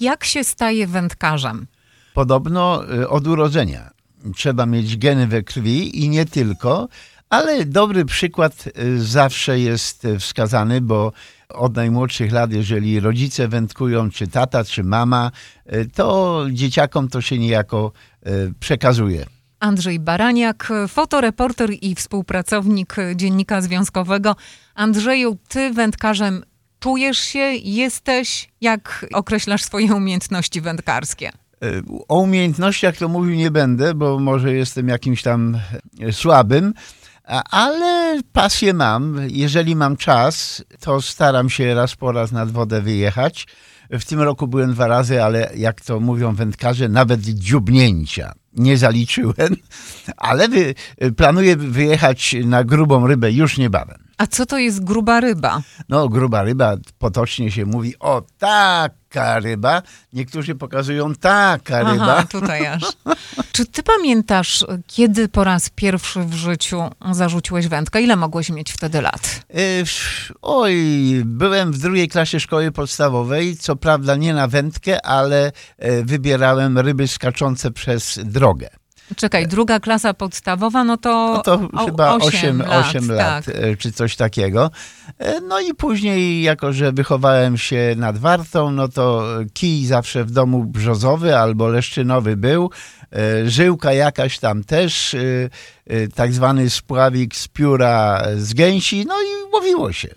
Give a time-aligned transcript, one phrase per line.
[0.00, 1.66] Jak się staje wędkarzem?
[2.14, 3.90] Podobno y, od urodzenia.
[4.36, 6.88] Trzeba mieć geny we krwi i nie tylko,
[7.30, 11.12] ale dobry przykład y, zawsze jest y, wskazany, bo
[11.48, 15.30] od najmłodszych lat, jeżeli rodzice wędkują, czy tata, czy mama,
[15.94, 17.92] to dzieciakom to się niejako
[18.60, 19.26] przekazuje.
[19.60, 24.36] Andrzej Baraniak, fotoreporter i współpracownik Dziennika Związkowego.
[24.74, 26.42] Andrzeju, ty wędkarzem
[26.80, 31.30] czujesz się, jesteś, jak określasz swoje umiejętności wędkarskie?
[32.08, 35.58] O umiejętnościach to mówił nie będę, bo może jestem jakimś tam
[36.12, 36.74] słabym,
[37.50, 39.20] ale pasję mam.
[39.28, 43.46] Jeżeli mam czas, to staram się raz po raz nad wodę wyjechać.
[43.90, 49.56] W tym roku byłem dwa razy, ale jak to mówią wędkarze, nawet dziubnięcia nie zaliczyłem,
[50.16, 50.74] ale wy,
[51.16, 53.99] planuję wyjechać na grubą rybę już niebawem.
[54.20, 55.62] A co to jest gruba ryba?
[55.88, 59.82] No, gruba ryba, potocznie się mówi, o taka ryba.
[60.12, 62.14] Niektórzy pokazują taka ryba.
[62.16, 62.82] Aha, tutaj aż.
[63.52, 68.02] Czy ty pamiętasz, kiedy po raz pierwszy w życiu zarzuciłeś wędkę?
[68.02, 69.44] Ile mogłeś mieć wtedy lat?
[69.54, 69.58] E,
[70.42, 70.74] oj,
[71.24, 73.56] byłem w drugiej klasie szkoły podstawowej.
[73.56, 78.79] Co prawda nie na wędkę, ale e, wybierałem ryby skaczące przez drogę.
[79.16, 83.44] Czekaj, druga klasa podstawowa, no to, no to o, chyba 8, 8 lat, 8 lat
[83.44, 83.54] tak.
[83.56, 84.70] E, czy coś takiego.
[85.18, 90.30] E, no i później, jako że wychowałem się nad Wartą, no to kij zawsze w
[90.30, 92.70] domu brzozowy albo leszczynowy był.
[93.12, 95.16] E, żyłka jakaś tam też,
[96.14, 100.08] tak zwany spławik z pióra z gęsi, no i łowiło się.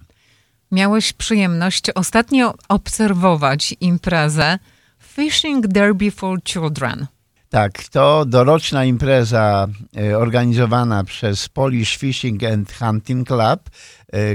[0.72, 4.60] Miałeś przyjemność ostatnio obserwować imprezę
[5.00, 7.08] Fishing Derby for Children.
[7.54, 13.70] Tak, to doroczna impreza e, organizowana przez Polish Fishing and Hunting Club,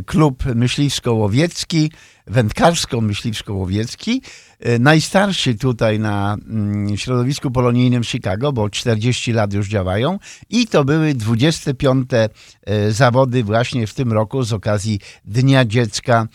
[0.07, 1.91] klub myśliwsko-łowiecki,
[2.27, 4.23] wędkarsko-myśliwsko-łowiecki,
[4.61, 10.19] e, najstarszy tutaj na mm, środowisku polonijnym Chicago, bo 40 lat już działają
[10.51, 12.11] i to były 25
[12.91, 16.27] zawody właśnie w tym roku z okazji Dnia Dziecka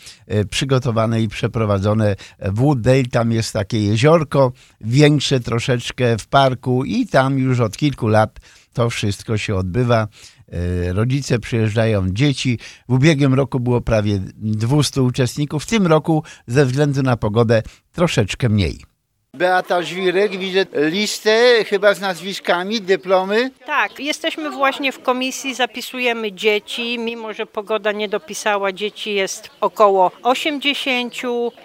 [0.50, 3.04] przygotowane i przeprowadzone w Wooddale.
[3.04, 8.40] Tam jest takie jeziorko, większe troszeczkę w parku i tam już od kilku lat
[8.74, 10.08] to wszystko się odbywa.
[10.48, 12.58] E, rodzice przyjeżdżają, dzieci.
[12.88, 17.62] W ubiegłym roku było prawie 200 uczestników, w tym roku ze względu na pogodę
[17.92, 18.93] troszeczkę mniej.
[19.34, 23.50] Beata Żwirek, widzę listę chyba z nazwiskami, dyplomy.
[23.66, 30.10] Tak, jesteśmy właśnie w komisji, zapisujemy dzieci, mimo że pogoda nie dopisała, dzieci jest około
[30.22, 31.14] 80,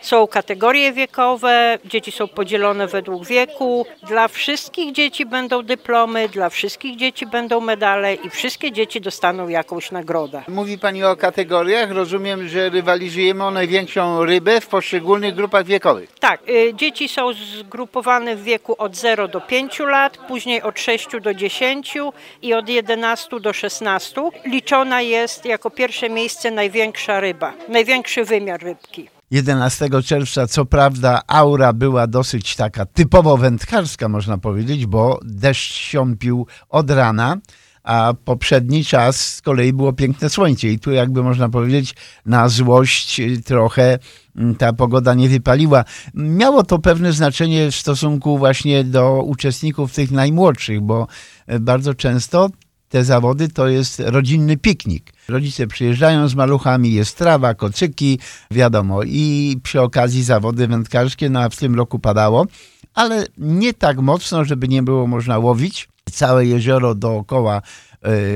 [0.02, 3.85] są kategorie wiekowe, dzieci są podzielone według wieku.
[4.08, 9.91] Dla wszystkich dzieci będą dyplomy, dla wszystkich dzieci będą medale i wszystkie dzieci dostaną jakąś
[9.91, 10.44] nagrodę.
[10.47, 16.12] Mówi Pani o kategoriach, rozumiem, że rywalizujemy o największą rybę w poszczególnych grupach wiekowych.
[16.19, 20.80] Tak, y, dzieci są z zgrupowany w wieku od 0 do 5 lat, później od
[20.80, 21.97] 6 do 10
[22.42, 24.22] i od 11 do 16.
[24.46, 29.09] Liczona jest jako pierwsze miejsce największa ryba, największy wymiar rybki.
[29.31, 36.47] 11 czerwca, co prawda, aura była dosyć taka typowo wędkarska, można powiedzieć, bo deszcz siąpił
[36.70, 37.38] od rana,
[37.84, 40.67] a poprzedni czas z kolei było piękne słońce.
[40.67, 41.95] I tu, jakby można powiedzieć,
[42.25, 44.00] na złość trochę
[44.40, 45.85] Mm, ta pogoda nie wypaliła.
[46.13, 51.07] Miało to pewne znaczenie w stosunku właśnie do uczestników tych najmłodszych, bo
[51.47, 52.50] e, bardzo często
[52.90, 55.13] te zawody to jest rodzinny piknik.
[55.28, 58.19] Rodzice przyjeżdżają z maluchami, jest trawa, kocyki,
[58.51, 62.46] wiadomo, i przy okazji zawody wędkarskie, no a w tym roku padało,
[62.94, 65.88] ale nie tak mocno, żeby nie było można łowić.
[66.12, 67.62] Całe jezioro dookoła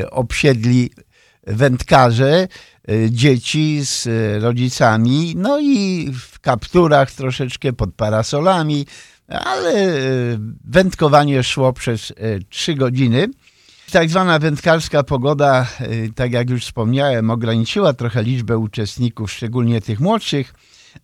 [0.02, 0.92] y, obsiedli
[1.48, 2.48] wędkarze,
[2.90, 8.86] y, dzieci z y, rodzicami, no i w kapturach troszeczkę pod parasolami,
[9.28, 9.98] ale
[10.64, 12.14] wędkowanie szło przez
[12.50, 13.28] trzy godziny.
[13.92, 15.68] Tak zwana wędkarska pogoda,
[16.16, 20.54] tak jak już wspomniałem, ograniczyła trochę liczbę uczestników, szczególnie tych młodszych,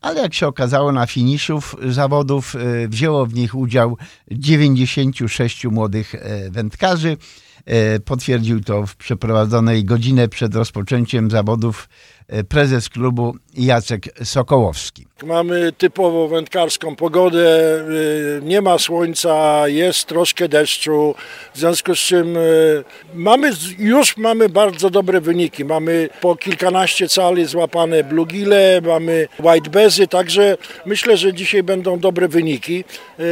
[0.02, 2.56] ale jak się okazało na finiszów zawodów
[2.88, 3.98] wzięło w nich udział
[4.32, 6.16] 96 młodych
[6.52, 7.18] wędkarzy.
[7.70, 12.19] E, potwierdził to w przeprowadzonej godzinę przed rozpoczęciem zawodów e,
[12.50, 15.06] prezes klubu Jacek Sokołowski.
[15.24, 17.76] Mamy typowo wędkarską pogodę,
[18.40, 21.16] y, nie ma słońca, jest troszkę deszczu,
[21.54, 22.84] w związku z czym y,
[23.14, 25.66] mamy, już mamy bardzo dobre wyniki.
[25.66, 32.28] Mamy po kilkanaście cali złapane blugile, mamy white bezy, także myślę, że dzisiaj będą dobre
[32.28, 32.84] wyniki,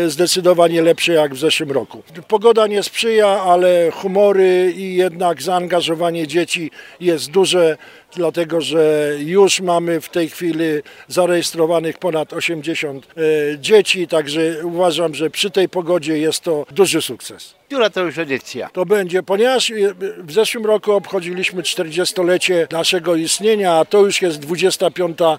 [0.07, 2.03] zdecydowanie lepsze jak w zeszłym roku.
[2.27, 7.77] Pogoda nie sprzyja, ale humory i jednak zaangażowanie dzieci jest duże,
[8.15, 10.65] dlatego że już mamy w tej chwili
[11.07, 13.11] zarejestrowanych ponad 80 e,
[13.59, 17.56] dzieci, także uważam, że przy tej pogodzie jest to duży sukces.
[17.67, 18.69] Która to już edycja?
[18.73, 19.71] To będzie, ponieważ
[20.17, 25.19] w zeszłym roku obchodziliśmy 40-lecie naszego istnienia, a to już jest 25.
[25.21, 25.35] e,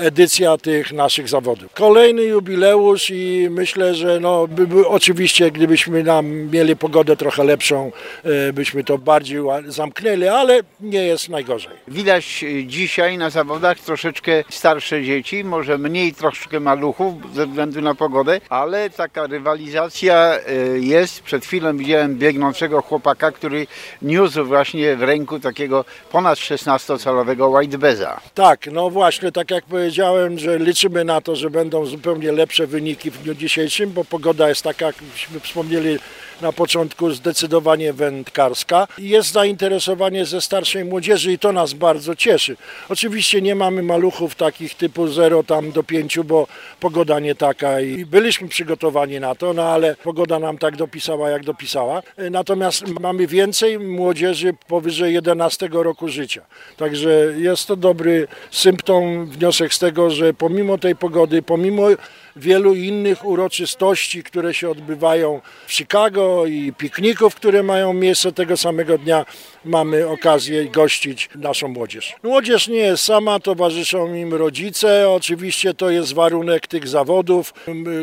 [0.00, 1.72] edycja tych naszych zawodów.
[1.72, 7.92] Kolejny jubileusz i myślę, że no, by, oczywiście gdybyśmy nam mieli pogodę trochę lepszą,
[8.24, 11.72] e, byśmy to bardziej zamknęli, ale nie jest najgorzej.
[11.88, 18.40] Widać dzisiaj na zawodach troszeczkę starsze dzieci, może mniej troszkę maluchów ze względu na pogodę,
[18.48, 20.38] ale taka rywalizacja
[20.80, 21.22] jest.
[21.22, 23.66] Przed chwilą widziałem biegnącego chłopaka, który
[24.02, 28.20] niósł właśnie w ręku takiego ponad 16-calowego Whitebeza.
[28.34, 33.10] Tak, no właśnie, tak jak powiedziałem, że liczymy na to, że będą zupełnie lepsze wyniki
[33.10, 35.98] w dniu dzisiejszym, bo pogoda jest taka, jakśmy wspomnieli
[36.40, 38.88] na początku, zdecydowanie wędkarska.
[38.98, 42.56] Jest zainteresowanie ze starszej młodzieży i to nas bardzo cieszy.
[42.88, 46.46] Oczywiście nie mamy maluchów takich typu 0 tam do 5, bo
[46.80, 51.44] pogoda nie taka i byliśmy przygotowani na to, no ale pogoda nam tak dopisała, jak
[51.44, 52.02] dopisała.
[52.30, 56.42] Natomiast mamy więcej młodzieży powyżej 11 roku życia.
[56.76, 61.86] Także jest to dobry symptom, wniosek z tego, że pomimo tej pogody, pomimo
[62.36, 68.98] wielu innych uroczystości, które się odbywają w Chicago i pikników, które mają miejsce tego samego
[68.98, 69.24] dnia,
[69.64, 72.14] mamy okazję gościć naszą młodzież.
[72.22, 75.10] Młodzież nie jest sama, towarzyszą im rodzice.
[75.10, 77.54] Oczywiście to jest warunek tych zawodów.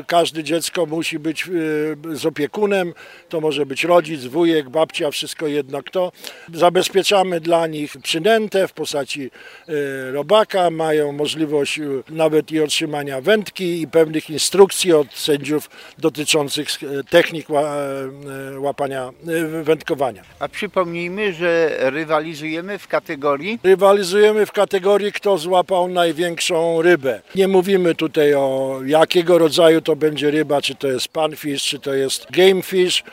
[0.08, 2.94] Każde dziecko musi być e, z opiekunem.
[3.30, 6.12] To może być rodzic, wujek, babcia, wszystko jedno kto.
[6.54, 9.32] Zabezpieczamy dla nich przynętę w postaci
[9.68, 10.70] e, robaka.
[10.70, 17.48] Mają możliwość e, nawet i otrzymania wędki i pewnych instrukcji od sędziów dotyczących e, technik
[17.50, 20.24] e, łapania, e, wędkowania.
[20.40, 27.22] A przypomnijmy, że rywalizujemy w kategorii Rywalizujemy w kategorii, kto złapał największą rybę.
[27.36, 31.94] Nie mówimy tutaj o jakiego rodzaju to będzie ryba, czy to jest panfish, czy to
[31.94, 33.04] jest gamefish.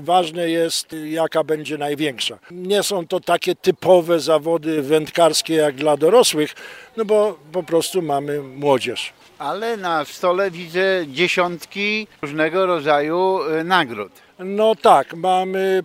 [0.00, 2.38] Ważne jest, jaka będzie największa.
[2.50, 6.54] Nie są to takie typowe zawody wędkarskie jak dla dorosłych,
[6.96, 9.12] no bo po prostu mamy młodzież.
[9.38, 14.12] Ale na stole widzę dziesiątki różnego rodzaju y, nagród.
[14.38, 15.82] No tak, mamy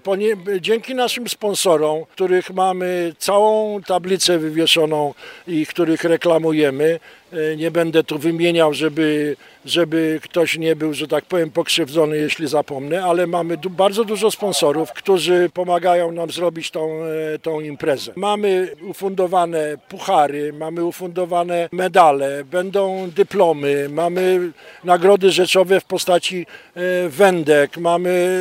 [0.62, 5.13] dzięki naszym sponsorom, których mamy całą tablicę wywieszoną
[5.48, 7.00] i których reklamujemy.
[7.34, 9.36] e, Nie będę tu wymieniał, żeby,
[9.66, 14.94] żeby ktoś nie był, że tak powiem, pokrzywdzony, jeśli zapomnę, ale mamy bardzo dużo sponsorów,
[14.94, 18.12] którzy pomagają nam zrobić tą, e, tą imprezę.
[18.16, 24.52] Mamy ufundowane puchary, mamy ufundowane medale, będą dyplomy, mamy
[24.84, 26.45] nagrody rzeczowe w postaci
[26.75, 28.39] e, wędek, mamy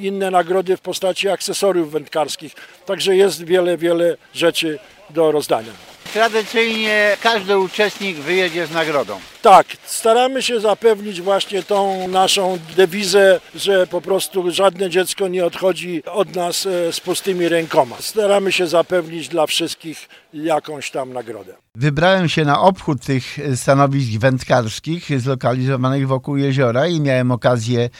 [0.00, 2.54] inne nagrody w postaci akcesoriów wędkarskich.
[2.86, 4.78] Także jest wiele, wiele rzeczy
[5.10, 5.72] do rozdania.
[6.12, 9.18] Tradycyjnie każdy uczestnik wyjedzie z nagrodą.
[9.42, 16.04] Tak, staramy się zapewnić właśnie tą naszą dewizę, że po prostu żadne dziecko nie odchodzi
[16.04, 17.96] od nas e, z pustymi rękoma.
[18.00, 21.54] Staramy się zapewnić dla wszystkich jakąś tam nagrodę.
[21.74, 27.90] Wybrałem się na obchód tych stanowisk wędkarskich zlokalizowanych wokół jeziora i miałem okazję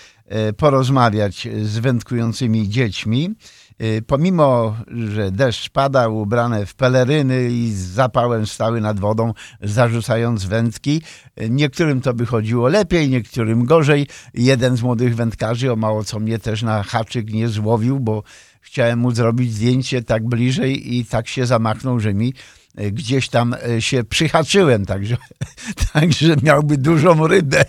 [0.56, 3.34] porozmawiać z wędkującymi dziećmi.
[3.78, 4.76] E, Pomimo,
[5.08, 9.32] że deszcz padał, ubrane w peleryny i z zapałem stały nad wodą,
[9.62, 11.02] zarzucając wędki.
[11.36, 14.06] E, Niektórym to wychodziło lepiej, niektórym gorzej.
[14.34, 18.22] Jeden z młodych wędkarzy o mało co mnie też na haczyk nie złowił, bo
[18.60, 22.34] chciałem mu zrobić zdjęcie tak bliżej i tak się zamachnął, że mi e,
[22.76, 25.16] gdzieś tam e, się przyhaczyłem, także,
[25.92, 27.64] także miałby dużą rybę.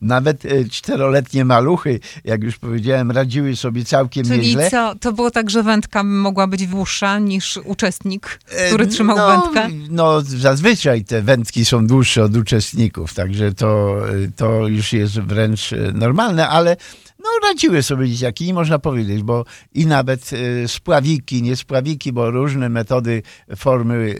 [0.00, 4.70] Nawet e, czteroletnie maluchy, jak już powiedziałem, radziły sobie całkiem Czyli nieźle.
[4.70, 9.28] co, to było tak, że wędka mogła być dłuższa niż uczestnik, E, który trzymał no,
[9.28, 9.68] wędkę?
[9.90, 13.96] No, zazwyczaj te wędki są dłuższe od uczestników, także to,
[14.36, 16.76] to już jest wręcz normalne, ale
[17.18, 19.44] no, radziły sobie dzieciaki, nie można powiedzieć, bo
[19.74, 23.22] i nawet e, spławiki, nie spławiki, bo różne metody,
[23.56, 24.14] formy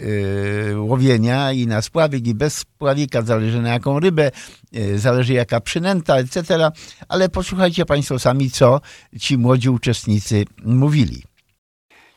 [0.73, 4.31] e, łowienia i na spławik i bez spławika, zależy na jaką rybę,
[4.75, 6.71] e, zależy jaka przynęta, etc.
[7.09, 8.81] Ale posłuchajcie Państwo sami, co
[9.21, 11.36] ci młodzi uczestnicy mówili.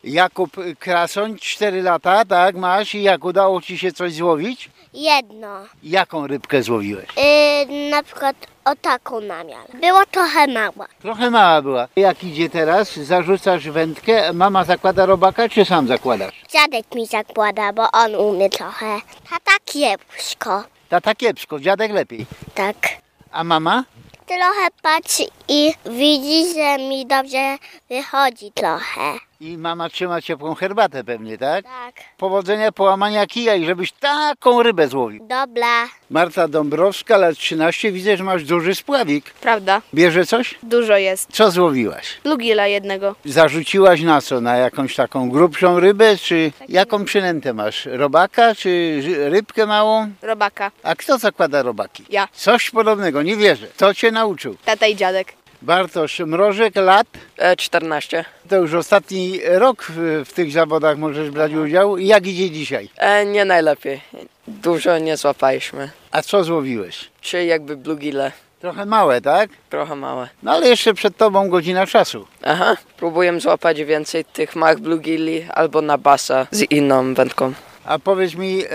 [0.03, 4.69] Jakub Krasoń, 4 lata, tak masz i jak udało Ci się coś złowić?
[4.93, 5.65] Jedno.
[5.83, 7.05] Jaką rybkę złowiłeś?
[7.17, 9.65] Yy, na przykład o taką namiar.
[9.81, 10.87] Było trochę mała.
[11.01, 11.87] Trochę mała była.
[11.95, 12.93] Jak idzie teraz?
[12.95, 16.41] Zarzucasz wędkę, mama zakłada robaka, czy sam zakładasz?
[16.53, 19.01] Dziadek mi zakłada, bo on umie trochę.
[19.29, 20.63] Tata kiepsko.
[20.89, 22.25] Tata kiepsko, dziadek lepiej.
[22.55, 22.75] Tak.
[23.31, 23.83] A mama?
[24.27, 27.57] Trochę patrzy i widzi, że mi dobrze
[27.89, 29.28] wychodzi trochę.
[29.41, 31.65] I mama trzyma ciepłą herbatę pewnie, tak?
[31.65, 31.96] Tak.
[32.17, 35.27] Powodzenia, połamania kija i żebyś taką rybę złowił.
[35.27, 35.88] Dobra.
[36.10, 39.29] Marta Dąbrowska, lat 13, widzę, że masz duży spławik.
[39.41, 40.55] Prawda, Bierze coś?
[40.63, 41.29] dużo jest.
[41.31, 42.17] Co złowiłaś?
[42.24, 43.15] Lugila jednego.
[43.25, 44.41] Zarzuciłaś na co?
[44.41, 47.86] Na jakąś taką grubszą rybę, czy jaką przynętę masz?
[47.86, 50.12] Robaka, czy ży- rybkę małą?
[50.22, 50.72] Robaka.
[50.84, 52.03] A kto zakłada robaki?
[52.10, 52.27] Ja.
[52.34, 53.67] Coś podobnego, nie wierzę.
[53.67, 54.55] Kto cię nauczył?
[54.65, 55.34] Tata i dziadek.
[55.61, 57.07] Bartosz Mrożek, lat?
[57.37, 58.25] E, 14.
[58.49, 61.97] To już ostatni rok w, w tych zawodach możesz brać udział.
[61.97, 62.89] Jak idzie dzisiaj?
[62.97, 64.01] E, nie najlepiej.
[64.47, 65.89] Dużo nie złapaliśmy.
[66.11, 67.09] A co złowiłeś?
[67.21, 68.31] Dzisiaj jakby blugile.
[68.59, 69.49] Trochę małe, tak?
[69.69, 70.29] Trochę małe.
[70.43, 72.27] No ale jeszcze przed tobą godzina czasu.
[72.43, 72.77] Aha.
[72.97, 77.53] Próbuję złapać więcej tych małych blugili albo na basa z inną wędką.
[77.86, 78.69] A powiedz mi, e,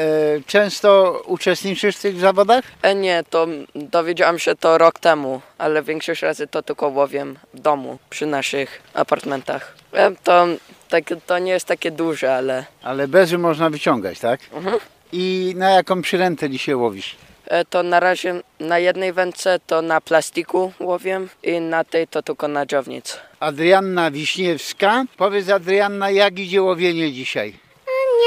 [0.46, 2.64] często uczestniczysz w tych zawodach?
[2.82, 7.60] E, nie, to dowiedziałam się to rok temu, ale większość razy to tylko łowię w
[7.60, 9.76] domu, przy naszych apartamentach.
[9.92, 10.46] E, to,
[10.88, 14.40] tak, to nie jest takie duże, ale Ale bezy można wyciągać, tak?
[14.52, 14.76] Mhm.
[15.12, 17.16] I na jaką przyrętę dzisiaj łowisz?
[17.46, 22.22] e, to na razie na jednej wędce to na plastiku łowię i na tej to
[22.22, 23.18] tylko na dziownic.
[23.40, 25.04] Adrianna Wiśniewska.
[25.16, 27.54] Powiedz Adrianna, jak idzie łowienie dzisiaj?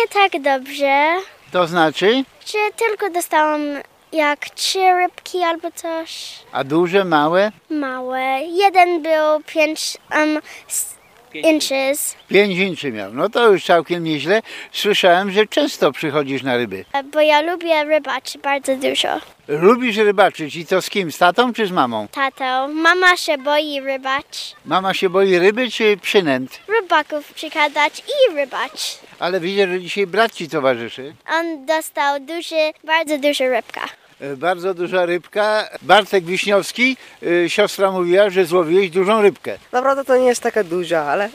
[0.02, 1.16] Nie tak dobrze,
[1.52, 2.24] To znaczy?
[2.46, 3.62] że tylko dostałam
[4.12, 7.52] jak trzy rybki albo coś A duże, małe?
[7.70, 8.40] małe.
[8.42, 10.40] Jeden był pięć um,
[10.70, 10.96] s-
[11.34, 13.14] inches, Pięć inczy miał.
[13.14, 14.42] No to już całkiem nieźle.
[14.72, 16.86] Słyszałem, że często przychodzisz na ryby.
[17.14, 19.10] bo ja lubię rybać bardzo dużo.
[19.48, 21.12] Lubisz rybaczyć i to z kim?
[21.12, 22.08] Z tatą czy z mamą?
[22.08, 26.60] Tato, mama się boi rybać, Mama się boi ryby czy przynęt?
[26.82, 29.00] rybaków przykładać i rybać.
[29.20, 31.16] Ale widzę, że dzisiaj brat ci towarzyszy.
[31.30, 33.82] On dostał duży, bardzo duży rybka.
[34.22, 35.70] E, Bardzo duża rybka.
[35.82, 36.98] Bartek Wiśniowski,
[37.46, 39.58] e, siostra mówiła, że złowiłeś dużą rybkę.
[39.72, 41.30] Naprawdę to nie jest taka duża, ale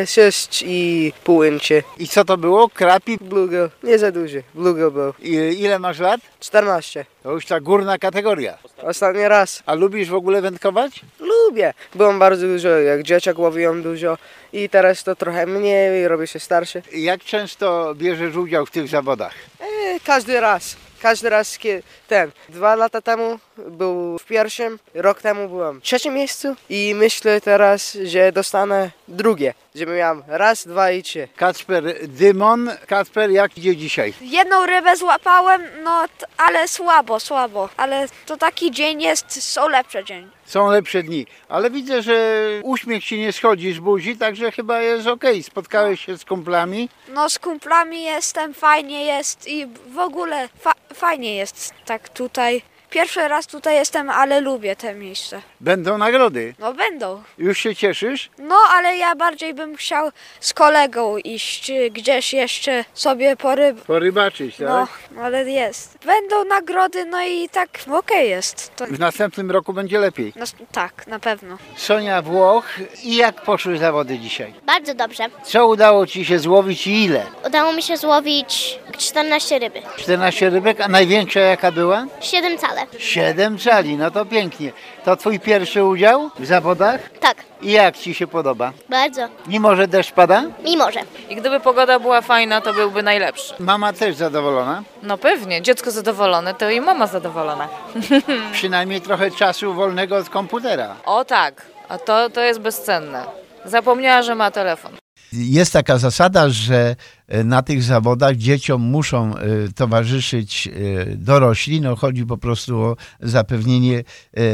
[0.00, 1.82] e, 6 i pół inczy.
[1.98, 2.68] I co to było?
[2.68, 3.18] Krapi?
[3.20, 4.42] Blugo, nie za duży.
[4.54, 5.12] Blugo był.
[5.22, 6.20] I- Ile masz lat?
[6.40, 7.04] 14.
[7.22, 8.58] To już ta górna kategoria.
[8.82, 9.62] Ostatni raz.
[9.66, 11.00] A lubisz w ogóle wędkować?
[11.20, 11.74] Lubię.
[11.94, 14.18] Byłem bardzo dużo, jak dzieciak łowiłem dużo
[14.52, 16.82] i teraz to trochę mniej, robię się starszy.
[16.94, 19.34] Jak często bierzesz udział w tych zawodach?
[19.60, 20.76] E, każdy raz.
[21.02, 26.14] Każdy raz, kie- ten, dwa lata temu był w pierwszym, rok temu byłem w trzecim
[26.14, 31.28] miejscu i myślę teraz, że dostanę drugie, żeby miałem raz, dwa i trzy.
[31.36, 32.70] Kacper Dymon.
[32.86, 34.14] Kacper, jak idzie dzisiaj?
[34.20, 37.68] Jedną rybę złapałem, no t- ale słabo, słabo.
[37.76, 40.30] Ale to taki dzień jest, są lepsze dzień.
[40.46, 45.06] Są lepsze dni, ale widzę, że uśmiech ci nie schodzi z buzi, także chyba jest
[45.06, 45.42] okej.
[45.42, 46.88] Spotkałeś się z kumplami.
[47.08, 52.62] No z kumplami jestem, fajnie jest i w ogóle fa- fajnie jest tak tutaj.
[52.90, 55.42] Pierwszy raz tutaj jestem, ale lubię te miejsce.
[55.60, 56.54] Będą nagrody.
[56.58, 57.22] No będą.
[57.38, 58.30] Już się cieszysz?
[58.38, 63.80] No ale ja bardziej bym chciał z kolegą iść gdzieś jeszcze sobie po ryb.
[63.80, 64.66] Porybaczyć, tak?
[64.66, 65.98] No, ale jest.
[66.06, 68.76] Będą nagrody, no i tak okej jest.
[68.76, 70.32] To, W następnym roku będzie lepiej.
[70.36, 71.58] no, tak, na pewno.
[71.76, 72.64] Sonia Włoch.
[73.04, 74.54] I jak poszły zawody dzisiaj?
[74.66, 75.24] Bardzo dobrze.
[75.44, 77.26] Co udało ci się złowić i ile?
[77.46, 79.82] Udało mi się złowić 14 ryby.
[79.96, 82.06] 14 rybek, a największa jaka była?
[82.20, 83.00] 7 cale.
[83.00, 84.72] 7 cali, no to pięknie.
[85.04, 87.00] To twój pierwszy udział w zawodach?
[87.20, 88.72] Tak, I jak ci się podoba?
[88.88, 89.28] bardzo.
[89.46, 90.42] Mimo, że deszcz pada?
[90.64, 91.00] Mimo, że.
[91.28, 93.54] I gdyby pogoda była fajna, to byłby najlepszy.
[93.58, 94.82] Mama też zadowolona.
[95.02, 97.68] No pewnie, dziecko zadowolone, to i mama zadowolona.
[98.52, 100.96] Przynajmniej trochę czasu wolnego od komputera.
[101.04, 103.24] O tak, a to, to jest bezcenne.
[103.64, 104.92] Zapomniała, że ma telefon.
[105.32, 106.96] Jest taka zasada, że
[107.28, 109.40] e, na tych zawodach dzieciom muszą e,
[109.74, 111.80] towarzyszyć e, dorośli.
[111.80, 114.04] No, chodzi po prostu o zapewnienie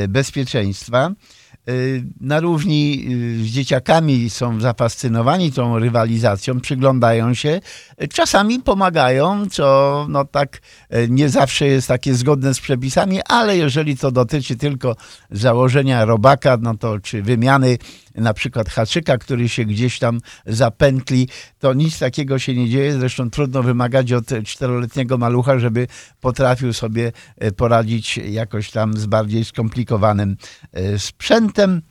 [0.08, 1.10] bezpieczeństwa.
[2.20, 3.06] Na równi
[3.42, 7.60] z dzieciakami są zafascynowani tą rywalizacją, przyglądają się,
[8.12, 10.60] czasami pomagają, co no tak
[11.08, 14.96] nie zawsze jest takie zgodne z przepisami, ale jeżeli to dotyczy tylko
[15.30, 17.78] założenia robaka, no to czy wymiany
[18.14, 21.28] na przykład haczyka, który się gdzieś tam zapętli,
[21.58, 22.92] to nic takiego się nie dzieje.
[22.92, 25.86] Zresztą trudno wymagać od czteroletniego malucha, żeby
[26.20, 30.36] potrafił sobie e, poradzić jakoś tam z bardziej skomplikowanym
[30.72, 31.82] e, sprzętem.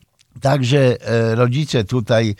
[0.42, 2.36] Także e, rodzice tutaj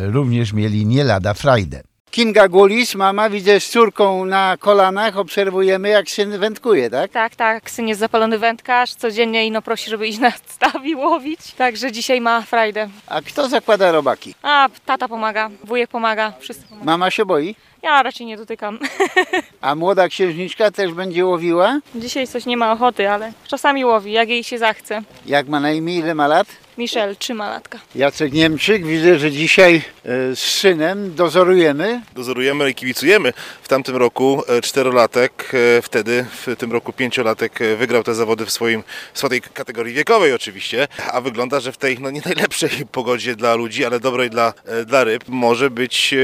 [0.00, 1.82] również mieli nie lada frajdę.
[2.10, 7.10] Kinga Gulis, mama, widzę z córką na kolanach, obserwujemy jak syn wędkuje, tak?
[7.10, 11.52] Tak, tak, syn jest zapalony wędkarz, codziennie ino prosi, żeby iść na staw i łowić,
[11.52, 12.88] także dzisiaj ma frajdę.
[13.06, 14.34] A kto zakłada robaki?
[14.42, 16.86] A, tata pomaga, wujek pomaga, wszyscy pomagają.
[16.86, 17.54] Mama się boi?
[17.82, 18.78] Ja raczej nie dotykam.
[19.60, 21.80] A młoda księżniczka też będzie łowiła?
[21.94, 25.02] Dzisiaj coś nie ma ochoty, ale czasami łowi, jak jej się zachce.
[25.26, 26.46] Jak ma na imię, ile ma lat?
[26.80, 27.78] Michelle, trzyma-latka.
[27.94, 32.02] Jacek Niemczyk, widzę, że dzisiaj e, z synem dozorujemy.
[32.14, 33.32] Dozorujemy i kibicujemy.
[33.62, 38.50] W tamtym roku e, czterolatek, e, wtedy w tym roku pięciolatek wygrał te zawody w
[38.50, 38.82] swoim,
[39.12, 43.54] w swojej kategorii wiekowej oczywiście, a wygląda, że w tej no, nie najlepszej pogodzie dla
[43.54, 44.52] ludzi, ale dobrej dla,
[44.86, 46.14] dla ryb może być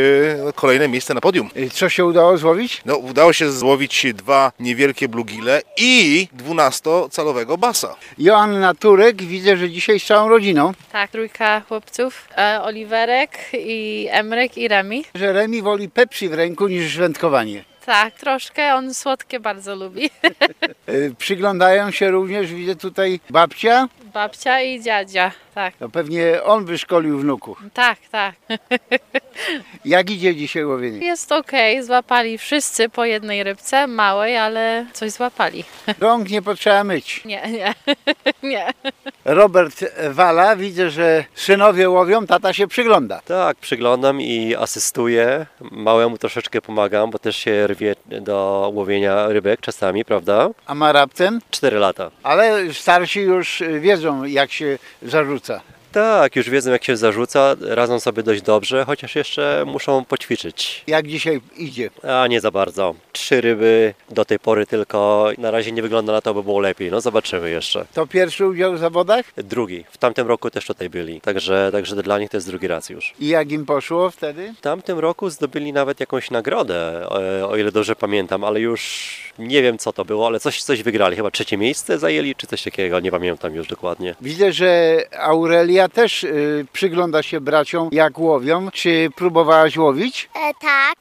[0.54, 1.50] kolejne miejsce na podium.
[1.72, 2.82] Co się udało złowić?
[2.84, 7.96] No, udało się złowić dwa niewielkie blugile i 12-calowego basa.
[8.18, 10.45] Joanna Turek, widzę, że dzisiaj z całą rodziną.
[10.92, 12.28] Tak, trójka chłopców.
[12.38, 15.04] E, Oliwerek i Emrek i Remi.
[15.14, 17.64] Że Remi woli Pepsi w ręku niż wędkowanie.
[17.86, 18.74] Tak, troszkę.
[18.74, 20.10] On słodkie bardzo lubi.
[20.86, 23.88] E, Przyglądają się również, widzę tutaj babcia.
[24.14, 25.32] Babcia i dziadzia.
[25.54, 27.58] Tak, To pewnie on wyszkolił wnuków.
[27.74, 28.34] tak, tak.
[29.84, 31.06] Jak idzie dzisiaj łowienie?
[31.06, 35.64] Jest okej, złapali wszyscy po jednej rybce, małej, ale coś złapali.
[36.00, 37.24] Rąk nie potrzeba myć.
[37.24, 37.74] Nie, nie,
[38.50, 38.66] nie.
[39.24, 43.20] Robert Wala, widzę, że synowie łowią, tata się przygląda.
[43.24, 45.46] Tak, przyglądam i asystuję.
[45.60, 50.48] Małemu troszeczkę pomagam, bo też się rwie do łowienia rybek czasami, prawda?
[50.66, 51.40] A ma raptem?
[51.50, 52.10] Cztery lata.
[52.22, 55.60] Ale starsi już wiedzą, jak się zarzuca.
[55.96, 60.84] Tak, już wiedzą jak się zarzuca, radzą sobie dość dobrze, chociaż jeszcze muszą poćwiczyć.
[60.86, 61.90] Jak dzisiaj idzie?
[62.02, 62.94] A nie za bardzo.
[63.12, 65.30] Trzy ryby do tej pory tylko.
[65.38, 66.90] Na razie nie wygląda na to, by było lepiej.
[66.90, 67.86] No zobaczymy jeszcze.
[67.94, 69.24] To pierwszy udział w zawodach?
[69.36, 69.84] Drugi.
[69.90, 71.20] W tamtym roku też tutaj byli.
[71.20, 73.14] Także, także dla nich to jest drugi raz już.
[73.20, 74.54] I jak im poszło wtedy?
[74.58, 77.06] W tamtym roku zdobyli nawet jakąś nagrodę,
[77.40, 80.82] e, o ile dobrze pamiętam, ale już nie wiem co to było, ale coś, coś
[80.82, 81.16] wygrali.
[81.16, 84.14] Chyba trzecie miejsce zajęli, czy coś takiego, nie pamiętam już dokładnie.
[84.20, 88.70] Widzę, że Aurelia też y, przygląda się braciom, jak łowią.
[88.70, 90.28] Czy próbowałaś łowić?
[90.34, 90.96] E, tak.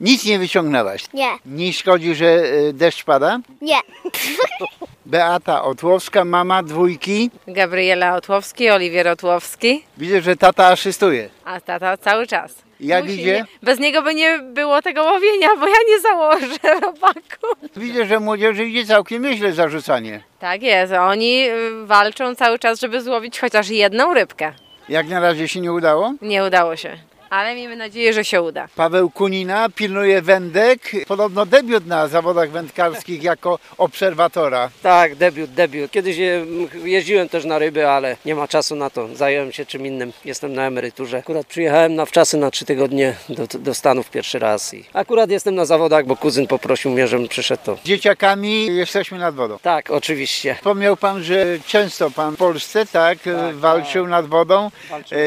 [0.00, 1.04] Nic nie wyciągnęłaś.
[1.14, 1.28] Nie.
[1.46, 3.38] Nie szkodzi, że y, deszcz pada?
[3.60, 3.76] Nie.
[5.06, 7.30] Beata Otłowska, mama dwójki.
[7.46, 11.28] Gabriela Otłowski, Oliwier Otłowski, Widzę, że tata asystuje.
[11.44, 12.54] a tata cały czas.
[12.80, 13.32] Jak Musi, idzie?
[13.32, 17.68] Nie, bez niego by nie było tego łowienia, bo ja nie założę robaku.
[17.76, 20.20] Widzę, że młodzieży idzie całkiem nieźle zarzucanie.
[20.38, 24.52] Tak jest, oni y, walczą cały czas, żeby złowić chociaż jedną rybkę.
[24.88, 26.14] Jak na razie się nie udało?
[26.22, 26.96] Nie udało się,
[27.30, 28.68] ale miejmy nadzieję, że się uda.
[28.76, 30.80] Paweł Kunina pilnuje wędek.
[31.08, 34.70] Podobno debiut na zawodach wędkarskich jako obserwatora.
[34.82, 35.90] Tak, debiut, debiut.
[35.90, 36.46] Kiedyś je-
[36.84, 39.08] jeździłem też na ryby, ale nie ma czasu na to.
[39.16, 40.12] Zająłem się czym innym.
[40.24, 41.18] Jestem na emeryturze.
[41.18, 45.54] Akurat przyjechałem na wczasy na trzy tygodnie do, do Stanów pierwszy raz i akurat jestem
[45.54, 47.62] na zawodach, bo kuzyn poprosił mnie, żebym przyszedł.
[47.64, 47.76] To.
[47.76, 49.58] Z dzieciakami jesteśmy nad wodą.
[49.62, 50.54] Tak, oczywiście.
[50.54, 53.18] Wspomniał pan, że często pan w Polsce tak,
[53.52, 54.70] walczył nad wodą.
[55.12, 55.18] E,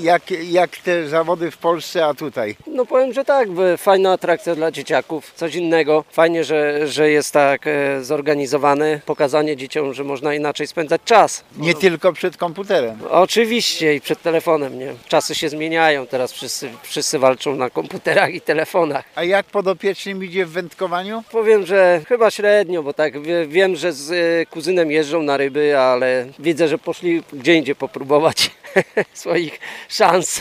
[0.00, 2.56] Jak, jak te zawody w Polsce, a tutaj?
[2.66, 6.04] No powiem, że tak, fajna atrakcja dla dzieciaków, coś innego.
[6.10, 11.44] Fajnie, że, że jest tak e, zorganizowane, pokazanie dzieciom, że można inaczej spędzać czas.
[11.58, 12.98] Nie tylko przed komputerem.
[13.10, 14.94] Oczywiście i przed telefonem, nie?
[15.08, 19.04] Czasy się zmieniają, teraz wszyscy, wszyscy walczą na komputerach i telefonach.
[19.14, 21.22] A jak podopiecznym idzie w wędkowaniu?
[21.32, 25.78] Powiem, że chyba średnio, bo tak wie, wiem, że z e, kuzynem jeżdżą na ryby,
[25.78, 28.50] ale widzę, że poszli gdzie indziej popróbować
[29.12, 30.40] swoich szans.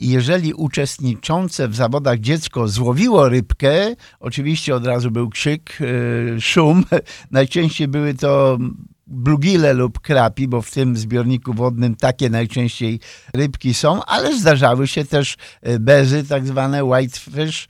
[0.00, 6.84] Jeżeli uczestniczące w zawodach dziecko złowiło rybkę, oczywiście od razu był krzyk, e, szum.
[7.30, 8.58] Najczęściej były to
[9.06, 13.00] blugile lub krapi, bo w tym zbiorniku wodnym takie najczęściej
[13.34, 17.68] rybki są, ale zdarzały się też e, bezy, tak zwane whitefish,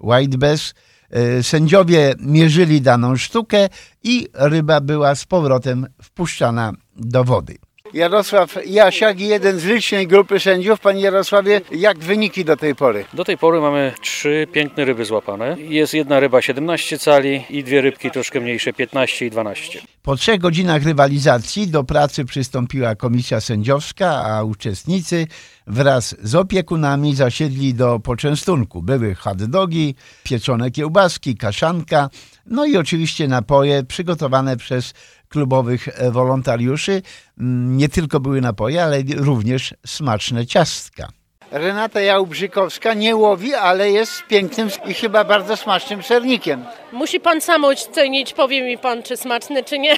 [0.00, 0.74] white bass.
[1.10, 3.68] E, Sędziowie mierzyli daną sztukę
[4.02, 7.56] i ryba była z powrotem wpuszczana do wody.
[7.94, 10.80] Jarosław Jasiak, jeden z licznej grupy sędziów.
[10.80, 13.04] Panie Jarosławie, jak wyniki do tej pory?
[13.14, 15.56] Do tej pory mamy trzy piękne ryby złapane.
[15.58, 19.80] Jest jedna ryba 17 cali i dwie rybki troszkę mniejsze 15 i 12.
[20.02, 25.26] Po trzech godzinach rywalizacji do pracy przystąpiła komisja sędziowska, a uczestnicy
[25.66, 28.82] wraz z opiekunami zasiedli do poczęstunku.
[28.82, 32.10] Były hot dogi, pieczone kiełbaski, kaszanka,
[32.46, 34.94] no i oczywiście napoje przygotowane przez
[35.30, 37.02] klubowych e, wolontariuszy.
[37.40, 41.08] Mm, Nie tylko były napoje, ale również smaczne ciastka.
[41.52, 46.64] Renata Jałbrzykowska nie łowi, ale jest pięknym i chyba bardzo smacznym sernikiem.
[46.92, 49.96] Musi pan sam ocenić, powie mi pan, czy smaczny, czy nie.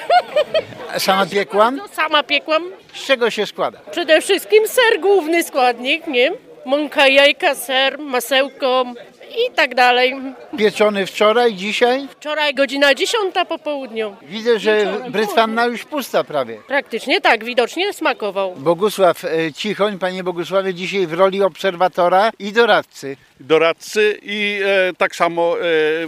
[0.98, 1.76] Sama piekłam?
[1.76, 2.62] No, sama piekłam.
[2.94, 3.78] Z czego się składa?
[3.90, 6.32] Przede wszystkim ser, główny składnik, nie?
[6.66, 8.84] Mąka, jajka, ser, masełko
[9.32, 10.14] i tak dalej.
[10.58, 12.08] Pieczony wczoraj, dzisiaj?
[12.10, 14.16] Wczoraj godzina 10 po południu.
[14.22, 16.58] Widzę, że brytwanna już pusta prawie.
[16.68, 18.54] Praktycznie tak, widocznie smakował.
[18.56, 23.16] Bogusław e, Cichoń, panie Bogusławie, dzisiaj w roli obserwatora i doradcy.
[23.40, 25.62] doradcy i e, tak samo e,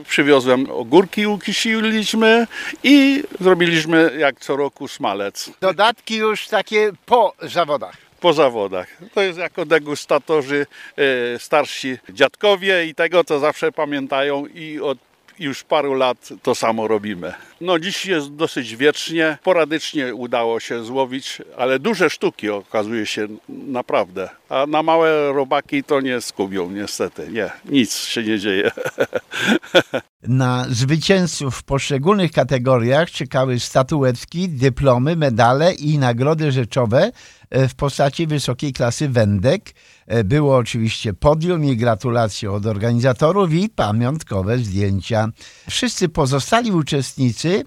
[0.08, 2.46] przywiozłem ogórki, ukisiliśmy
[2.82, 5.50] i zrobiliśmy jak co roku smalec.
[5.60, 7.96] Dodatki już takie po zawodach.
[8.24, 8.88] Po zawodach.
[9.14, 14.98] To jest jako degustatorzy e, starsi dziadkowie i tego, co zawsze pamiętają i od
[15.38, 17.34] już paru lat to samo robimy.
[17.60, 24.28] No dziś jest dosyć wiecznie, poradycznie udało się złowić, ale duże sztuki okazuje się naprawdę.
[24.54, 27.28] A na małe robaki to nie skubią niestety.
[27.32, 28.70] Nie, nic się nie dzieje.
[30.22, 37.10] Na zwycięzców w poszczególnych kategoriach czekały statuetki, dyplomy, medale i nagrody rzeczowe
[37.50, 39.74] e, w postaci wysokiej klasy wędek.
[40.06, 45.28] E, Było oczywiście podium i gratulacje od organizatorów i pamiątkowe zdjęcia.
[45.70, 47.64] Wszyscy pozostali uczestnicy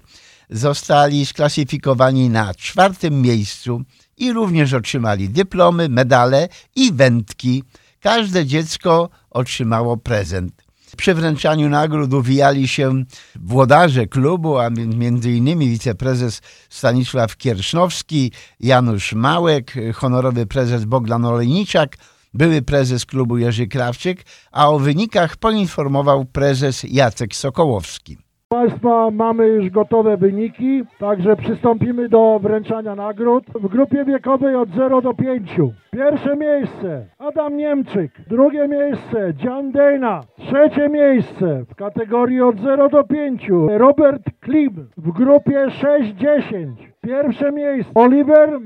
[0.50, 3.82] zostali sklasyfikowani na czwartym miejscu
[4.18, 7.64] i również otrzymali dyplomy, medale i wędki.
[8.00, 10.68] Każde dziecko otrzymało prezent.
[10.96, 13.04] Przy wręczaniu nagród uwijali się
[13.36, 21.96] włodarze klubu, a między innymi wiceprezes Stanisław Kiersznowski, Janusz Małek, honorowy prezes Bogdan Olejniczak,
[22.34, 28.27] były prezes klubu Jerzy Krawczyk, a o wynikach poinformował prezes Jacek Sokołowski.
[28.50, 33.44] Państwa, mamy już gotowe wyniki, także przystąpimy do wręczania nagród.
[33.54, 35.56] W grupie wiekowej od 0 do 5.
[35.90, 43.04] Pierwsze miejsce Adam Niemczyk, drugie miejsce Jan Dejna, trzecie miejsce w kategorii od 0 do
[43.04, 46.72] 5 Robert Klim w grupie 6-10.
[47.00, 48.58] Pierwsze miejsce Oliver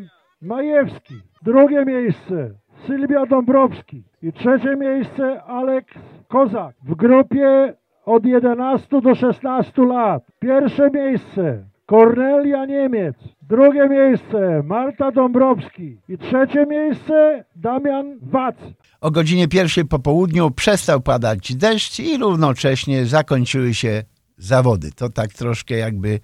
[0.43, 2.51] Majewski, drugie miejsce
[2.87, 10.23] Sylwia Dąbrowski i trzecie miejsce Aleks Kozak w grupie od 11 do 16 lat.
[10.39, 13.17] Pierwsze miejsce Kornelia Niemiec.
[13.43, 15.99] Drugie miejsce Marta Dąbrowski.
[16.09, 18.57] I trzecie miejsce Damian Wac.
[19.01, 24.03] O godzinie pierwszej po południu przestał padać deszcz i równocześnie zakończyły się
[24.37, 24.93] zawody.
[24.93, 26.21] To tak troszkę jakby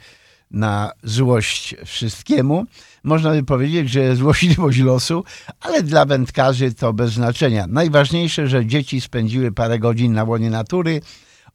[0.51, 2.65] na złość wszystkiemu.
[3.05, 5.25] Można by powiedzieć, że złośliwość losu,
[5.61, 7.67] ale dla wędkarzy to bez znaczenia.
[7.69, 11.01] Najważniejsze, że dzieci spędziły parę godzin na łonie natury.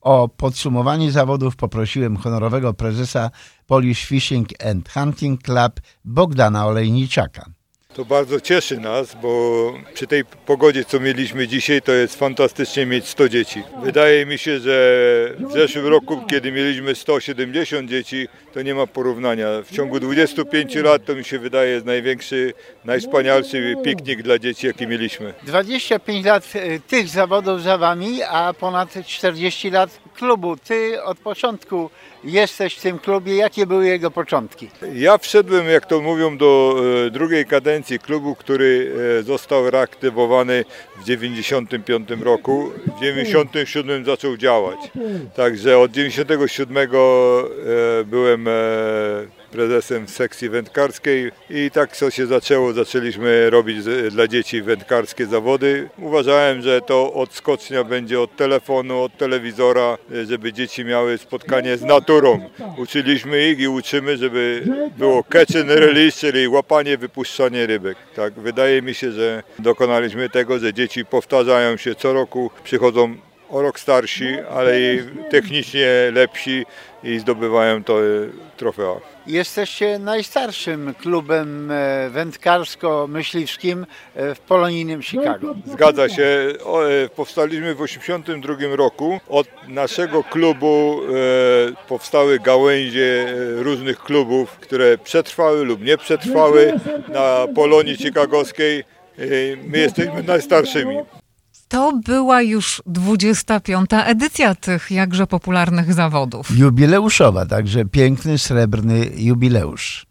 [0.03, 3.31] O podsumowanie zawodów poprosiłem honorowego prezesa
[3.67, 7.45] Polish Fishing and Hunting Club Bogdana Olejniczaka.
[7.93, 13.07] To bardzo cieszy nas, bo przy tej pogodzie, co mieliśmy dzisiaj, to jest fantastycznie mieć
[13.07, 13.63] 100 dzieci.
[13.83, 19.47] Wydaje mi się, że w zeszłym roku, kiedy mieliśmy 170 dzieci, to nie ma porównania.
[19.65, 22.53] W ciągu 25 lat to mi się wydaje największy,
[22.85, 25.33] najwspanialszy piknik dla dzieci, jaki mieliśmy.
[25.43, 30.57] 25 lat e, tych zawodów za wami, a ponad 40 lat klubu.
[30.57, 31.89] Ty od początku
[32.23, 33.35] jesteś w tym klubie.
[33.35, 34.69] Jakie były jego początki?
[34.93, 36.75] Ja wszedłem, jak to mówią, do
[37.07, 40.65] e, drugiej kadencji klubu, który e, został reaktywowany
[41.01, 42.71] w 95 roku.
[42.97, 44.79] W 97 zaczął działać.
[45.35, 46.87] Także od 97 e,
[48.05, 48.47] byłem
[49.53, 53.77] prezesem sekcji wędkarskiej i tak co się zaczęło, zaczęliśmy robić
[54.11, 55.89] dla dzieci wędkarskie zawody.
[55.97, 62.49] Uważałem, że to odskocznia będzie od telefonu, od telewizora, żeby dzieci miały spotkanie z naturą.
[62.77, 64.63] Uczyliśmy ich i uczymy, żeby
[64.97, 67.97] było catch and release, czyli łapanie, wypuszczanie rybek.
[68.15, 73.15] Tak, wydaje mi się, że dokonaliśmy tego, że dzieci powtarzają się co roku, przychodzą
[73.53, 74.99] o rok starsi, ale i
[75.31, 76.65] technicznie lepsi
[77.03, 77.97] i zdobywają to
[78.57, 78.95] trofea.
[79.27, 83.85] Jesteście najstarszym klubem e, wędkarsko-myśliwskim
[84.15, 85.55] e, w polonijnym Chicago.
[85.65, 86.23] Zgadza się.
[86.23, 89.19] E, Powstaliśmy w 1982 roku.
[89.29, 93.25] Od naszego klubu e, powstały gałęzie
[93.59, 96.73] e, różnych klubów, które przetrwały lub nie przetrwały
[97.09, 98.79] na Polonii Chicagowskiej.
[98.79, 99.23] E,
[99.67, 100.97] My jesteśmy najstarszymi.
[101.67, 103.89] To była już 25.
[104.05, 106.57] edycja tych jakże popularnych zawodów.
[106.57, 110.05] Jubileuszowa, także piękny, srebrny jubileusz.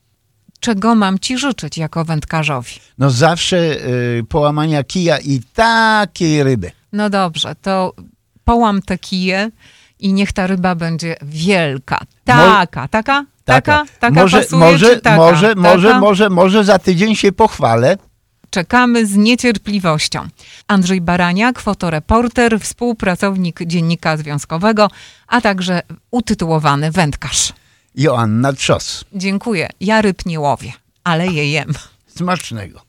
[0.61, 2.73] Czego mam ci życzyć jako wędkarzowi?
[2.99, 6.71] No zawsze y, połamania kija i takiej ryby.
[6.93, 7.95] No dobrze, to
[8.45, 9.51] połam te kije
[9.99, 12.01] i niech ta ryba będzie wielka.
[12.25, 15.17] Taka, taka, taka, taka może, pasuje, może, taka?
[15.17, 15.61] może, taka?
[15.61, 17.97] może, może, może za tydzień się pochwalę.
[18.53, 20.29] Czekamy z niecierpliwością.
[20.69, 24.91] Andrzej Baraniak, fotoreporter, współpracownik Dziennika Związkowego,
[25.27, 27.53] a także utytułowany wędkarz.
[27.95, 29.05] Joanna Trzos.
[29.12, 29.69] Dziękuję.
[29.81, 30.73] Ja ryb nie łowię,
[31.05, 31.73] ale je jem.
[32.07, 32.81] Smacznego.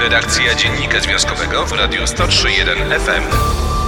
[0.00, 3.81] Redakcja Dziennika Związkowego w Radiu 103.1 FM.